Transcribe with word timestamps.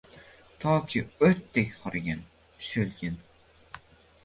Toki 0.63 1.01
o‘tdek 1.27 1.77
qurigin, 1.83 2.25
so‘lgin 2.71 3.23